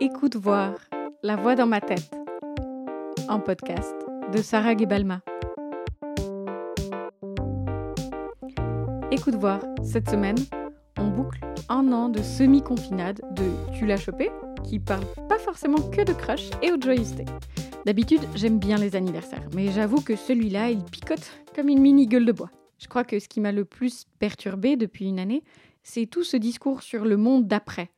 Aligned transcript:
Écoute 0.00 0.36
voir, 0.36 0.74
la 1.24 1.34
voix 1.34 1.56
dans 1.56 1.66
ma 1.66 1.80
tête. 1.80 2.14
En 3.28 3.40
podcast 3.40 3.96
de 4.32 4.40
Sarah 4.40 4.76
Gebalma. 4.76 5.22
Écoute 9.10 9.34
voir, 9.34 9.60
cette 9.82 10.08
semaine, 10.08 10.36
on 11.00 11.08
boucle 11.08 11.40
un 11.68 11.90
an 11.90 12.10
de 12.10 12.22
semi-confinade 12.22 13.20
de 13.34 13.42
Tu 13.76 13.86
l'as 13.86 13.96
chopé, 13.96 14.30
qui 14.62 14.78
parle 14.78 15.04
pas 15.28 15.38
forcément 15.40 15.82
que 15.90 16.04
de 16.04 16.12
crush 16.12 16.50
et 16.62 16.70
de 16.70 16.80
joyeuseté. 16.80 17.24
D'habitude, 17.84 18.22
j'aime 18.36 18.60
bien 18.60 18.78
les 18.78 18.94
anniversaires, 18.94 19.48
mais 19.52 19.72
j'avoue 19.72 20.00
que 20.00 20.14
celui-là, 20.14 20.70
il 20.70 20.84
picote 20.84 21.28
comme 21.56 21.68
une 21.68 21.80
mini 21.80 22.06
gueule 22.06 22.26
de 22.26 22.32
bois. 22.32 22.52
Je 22.78 22.86
crois 22.86 23.02
que 23.02 23.18
ce 23.18 23.28
qui 23.28 23.40
m'a 23.40 23.50
le 23.50 23.64
plus 23.64 24.04
perturbé 24.20 24.76
depuis 24.76 25.08
une 25.08 25.18
année, 25.18 25.42
c'est 25.82 26.06
tout 26.06 26.22
ce 26.22 26.36
discours 26.36 26.82
sur 26.82 27.04
le 27.04 27.16
monde 27.16 27.48
d'après. 27.48 27.90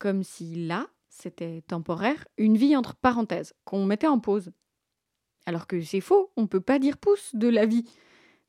Comme 0.00 0.24
si 0.24 0.66
là, 0.66 0.88
c'était 1.16 1.62
temporaire, 1.66 2.26
une 2.36 2.56
vie 2.56 2.76
entre 2.76 2.94
parenthèses, 2.94 3.54
qu'on 3.64 3.86
mettait 3.86 4.06
en 4.06 4.18
pause. 4.18 4.50
Alors 5.46 5.66
que 5.66 5.80
c'est 5.80 6.00
faux, 6.00 6.30
on 6.36 6.46
peut 6.46 6.60
pas 6.60 6.78
dire 6.78 6.98
pouce 6.98 7.34
de 7.34 7.48
la 7.48 7.64
vie. 7.64 7.84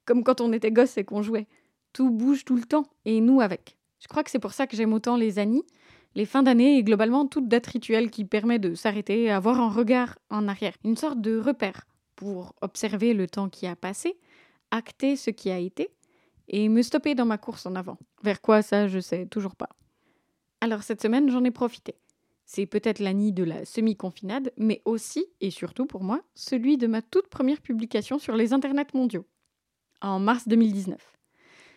Comme 0.05 0.23
quand 0.23 0.41
on 0.41 0.52
était 0.52 0.72
gosse 0.72 0.98
et 0.98 1.05
qu'on 1.05 1.22
jouait. 1.22 1.48
Tout 1.94 2.09
bouge 2.11 2.44
tout 2.44 2.55
le 2.55 2.63
temps, 2.63 2.85
et 3.05 3.22
nous 3.22 3.39
avec. 3.39 3.77
Je 3.99 4.08
crois 4.08 4.23
que 4.23 4.30
c'est 4.30 4.39
pour 4.39 4.53
ça 4.53 4.67
que 4.67 4.75
j'aime 4.75 4.94
autant 4.94 5.16
les 5.16 5.39
années, 5.39 5.63
les 6.13 6.25
fins 6.25 6.44
d'année 6.44 6.77
et 6.77 6.84
globalement 6.84 7.25
toute 7.25 7.48
date 7.48 7.67
rituelle 7.67 8.11
qui 8.11 8.25
permet 8.25 8.59
de 8.59 8.75
s'arrêter, 8.75 9.31
avoir 9.31 9.61
un 9.61 9.70
regard 9.70 10.17
en 10.30 10.47
arrière, 10.47 10.75
une 10.84 10.97
sorte 10.97 11.22
de 11.22 11.39
repère 11.39 11.88
pour 12.16 12.53
observer 12.61 13.13
le 13.13 13.27
temps 13.27 13.49
qui 13.49 13.66
a 13.66 13.75
passé, 13.75 14.20
acter 14.72 15.16
ce 15.16 15.30
qui 15.30 15.49
a 15.52 15.58
été 15.58 15.89
et 16.49 16.67
me 16.70 16.81
stopper 16.81 17.16
dans 17.16 17.25
ma 17.25 17.38
course 17.38 17.66
en 17.66 17.75
avant. 17.75 17.97
Vers 18.23 18.41
quoi 18.41 18.61
ça, 18.61 18.88
je 18.88 18.99
sais 18.99 19.25
toujours 19.25 19.55
pas. 19.55 19.70
Alors 20.59 20.84
cette 20.84 21.02
semaine, 21.02 21.30
j'en 21.30 21.44
ai 21.44 21.52
profité. 21.52 21.95
C'est 22.50 22.66
peut-être 22.66 23.00
l'année 23.00 23.34
de 23.34 23.44
la 23.44 23.66
semi-confinade, 23.66 24.54
mais 24.56 24.81
aussi 24.86 25.26
et 25.42 25.52
surtout 25.52 25.86
pour 25.86 26.02
moi, 26.02 26.23
celui 26.34 26.78
de 26.78 26.88
ma 26.88 27.02
toute 27.02 27.28
première 27.28 27.59
publication 27.59 28.20
sur 28.20 28.38
les 28.38 28.54
internets 28.54 28.94
mondiaux, 28.94 29.26
en 30.02 30.20
mars 30.20 30.48
2019. 30.48 30.98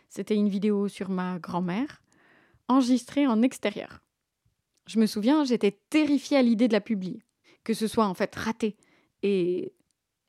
C'était 0.09 0.37
une 0.37 0.49
vidéo 0.49 0.87
sur 0.87 1.11
ma 1.11 1.41
grand-mère, 1.41 2.01
enregistrée 2.69 3.27
en 3.27 3.43
extérieur. 3.43 4.01
Je 4.87 5.01
me 5.01 5.07
souviens, 5.07 5.43
j'étais 5.43 5.81
terrifiée 5.91 6.37
à 6.37 6.43
l'idée 6.43 6.69
de 6.69 6.73
la 6.73 6.81
publier, 6.81 7.25
que 7.65 7.75
ce 7.75 7.89
soit 7.89 8.07
en 8.07 8.15
fait 8.15 8.33
raté. 8.37 8.77
Et, 9.25 9.75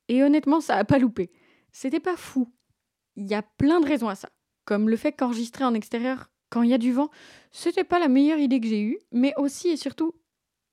et 0.07 0.23
honnêtement, 0.23 0.59
ça 0.59 0.75
a 0.75 0.83
pas 0.83 0.97
loupé. 0.97 1.31
C'était 1.71 1.99
pas 1.99 2.17
fou. 2.17 2.51
Il 3.15 3.29
y 3.29 3.35
a 3.35 3.43
plein 3.43 3.79
de 3.79 3.87
raisons 3.87 4.09
à 4.09 4.15
ça, 4.15 4.29
comme 4.65 4.89
le 4.89 4.97
fait 4.97 5.11
qu'enregistrer 5.11 5.65
en 5.65 5.75
extérieur 5.75 6.31
quand 6.49 6.63
il 6.63 6.69
y 6.69 6.73
a 6.73 6.79
du 6.79 6.91
vent, 6.91 7.09
c'était 7.51 7.83
pas 7.83 7.99
la 7.99 8.09
meilleure 8.09 8.39
idée 8.39 8.59
que 8.59 8.67
j'ai 8.67 8.81
eue, 8.81 8.99
mais 9.11 9.33
aussi 9.37 9.69
et 9.69 9.77
surtout, 9.77 10.13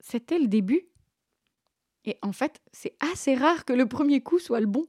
c'était 0.00 0.38
le 0.38 0.48
début. 0.48 0.88
Et 2.04 2.16
en 2.22 2.32
fait, 2.32 2.60
c'est 2.72 2.96
assez 3.00 3.34
rare 3.34 3.64
que 3.64 3.72
le 3.72 3.86
premier 3.86 4.20
coup 4.22 4.38
soit 4.38 4.60
le 4.60 4.66
bon. 4.66 4.86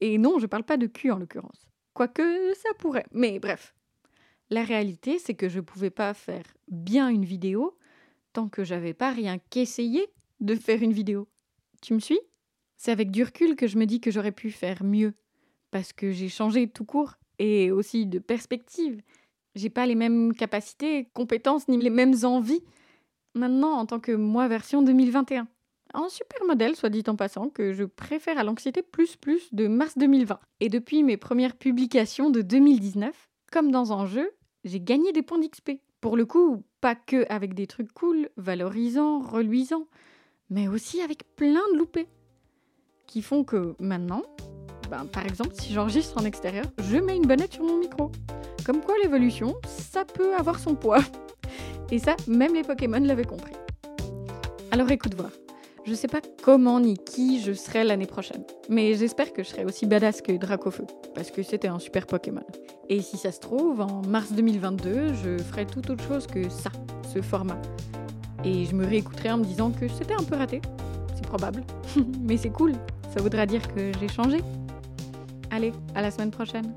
Et 0.00 0.18
non, 0.18 0.38
je 0.38 0.46
parle 0.46 0.64
pas 0.64 0.76
de 0.76 0.86
cul 0.86 1.10
en 1.10 1.18
l'occurrence. 1.18 1.68
Quoique 1.94 2.54
ça 2.54 2.74
pourrait. 2.78 3.06
Mais 3.12 3.38
bref. 3.38 3.74
La 4.50 4.62
réalité, 4.62 5.18
c'est 5.18 5.34
que 5.34 5.48
je 5.48 5.60
pouvais 5.60 5.90
pas 5.90 6.14
faire 6.14 6.44
bien 6.68 7.08
une 7.08 7.24
vidéo 7.24 7.76
tant 8.32 8.48
que 8.48 8.64
j'avais 8.64 8.94
pas 8.94 9.10
rien 9.10 9.38
qu'essayé 9.50 10.08
de 10.40 10.54
faire 10.54 10.82
une 10.82 10.92
vidéo. 10.92 11.28
Tu 11.80 11.94
me 11.94 12.00
suis? 12.00 12.20
C'est 12.76 12.92
avec 12.92 13.10
du 13.10 13.22
recul 13.22 13.56
que 13.56 13.66
je 13.66 13.78
me 13.78 13.86
dis 13.86 14.00
que 14.00 14.10
j'aurais 14.10 14.32
pu 14.32 14.50
faire 14.50 14.84
mieux. 14.84 15.14
Parce 15.70 15.92
que 15.92 16.10
j'ai 16.10 16.28
changé 16.28 16.68
tout 16.68 16.84
court 16.84 17.14
et 17.38 17.70
aussi 17.70 18.06
de 18.06 18.18
perspective. 18.18 19.00
J'ai 19.54 19.70
pas 19.70 19.86
les 19.86 19.94
mêmes 19.94 20.34
capacités, 20.34 21.08
compétences, 21.14 21.68
ni 21.68 21.78
les 21.78 21.90
mêmes 21.90 22.14
envies 22.24 22.62
maintenant 23.34 23.72
en 23.72 23.86
tant 23.86 24.00
que 24.00 24.12
moi 24.12 24.48
version 24.48 24.82
2021. 24.82 25.46
Un 25.96 26.08
super 26.08 26.44
modèle, 26.46 26.74
soit 26.74 26.88
dit 26.88 27.04
en 27.06 27.14
passant, 27.14 27.48
que 27.48 27.72
je 27.72 27.84
préfère 27.84 28.38
à 28.38 28.42
l'anxiété 28.42 28.82
plus 28.82 29.16
plus 29.16 29.52
de 29.52 29.68
mars 29.68 29.96
2020. 29.96 30.40
Et 30.60 30.68
depuis 30.68 31.04
mes 31.04 31.16
premières 31.16 31.54
publications 31.54 32.30
de 32.30 32.42
2019, 32.42 33.28
comme 33.52 33.70
dans 33.70 33.92
un 33.92 34.06
jeu, 34.06 34.32
j'ai 34.64 34.80
gagné 34.80 35.12
des 35.12 35.22
points 35.22 35.38
d'XP. 35.38 35.72
Pour 36.00 36.16
le 36.16 36.26
coup, 36.26 36.64
pas 36.80 36.96
que 36.96 37.24
avec 37.28 37.54
des 37.54 37.66
trucs 37.66 37.92
cool, 37.92 38.28
valorisants, 38.36 39.20
reluisants, 39.20 39.86
mais 40.50 40.66
aussi 40.68 41.00
avec 41.00 41.24
plein 41.36 41.62
de 41.72 41.78
loupés. 41.78 42.08
Qui 43.06 43.22
font 43.22 43.44
que 43.44 43.76
maintenant, 43.78 44.22
ben, 44.90 45.06
par 45.06 45.24
exemple, 45.24 45.54
si 45.54 45.72
j'enregistre 45.72 46.20
en 46.20 46.24
extérieur, 46.24 46.66
je 46.78 46.96
mets 46.96 47.16
une 47.16 47.26
bonnette 47.26 47.54
sur 47.54 47.64
mon 47.64 47.78
micro. 47.78 48.10
Comme 48.66 48.80
quoi 48.80 48.94
l'évolution, 49.02 49.54
ça 49.66 50.04
peut 50.04 50.34
avoir 50.34 50.58
son 50.58 50.74
poids. 50.74 51.00
Et 51.90 51.98
ça, 51.98 52.16
même 52.26 52.54
les 52.54 52.62
Pokémon 52.62 53.00
l'avaient 53.00 53.24
compris. 53.24 53.52
Alors 54.70 54.90
écoute 54.90 55.14
voir. 55.14 55.30
Je 55.86 55.92
sais 55.92 56.08
pas 56.08 56.22
comment 56.42 56.80
ni 56.80 56.96
qui 56.96 57.42
je 57.42 57.52
serai 57.52 57.84
l'année 57.84 58.06
prochaine, 58.06 58.42
mais 58.70 58.94
j'espère 58.94 59.34
que 59.34 59.42
je 59.42 59.50
serai 59.50 59.66
aussi 59.66 59.84
badass 59.84 60.22
que 60.22 60.32
Dracofeu, 60.32 60.86
parce 61.14 61.30
que 61.30 61.42
c'était 61.42 61.68
un 61.68 61.78
super 61.78 62.06
Pokémon. 62.06 62.44
Et 62.88 63.02
si 63.02 63.18
ça 63.18 63.32
se 63.32 63.40
trouve, 63.40 63.82
en 63.82 64.00
mars 64.08 64.32
2022, 64.32 65.12
je 65.12 65.42
ferai 65.42 65.66
tout 65.66 65.90
autre 65.90 66.02
chose 66.04 66.26
que 66.26 66.48
ça, 66.48 66.70
ce 67.12 67.20
format. 67.20 67.60
Et 68.44 68.64
je 68.64 68.74
me 68.74 68.86
réécouterai 68.86 69.32
en 69.32 69.38
me 69.38 69.44
disant 69.44 69.72
que 69.72 69.86
c'était 69.88 70.14
un 70.14 70.24
peu 70.24 70.36
raté. 70.36 70.62
C'est 71.14 71.26
probable. 71.26 71.62
mais 72.22 72.38
c'est 72.38 72.50
cool, 72.50 72.72
ça 73.14 73.20
voudra 73.20 73.44
dire 73.44 73.62
que 73.74 73.92
j'ai 74.00 74.08
changé. 74.08 74.38
Allez, 75.50 75.72
à 75.94 76.00
la 76.00 76.10
semaine 76.10 76.30
prochaine. 76.30 76.74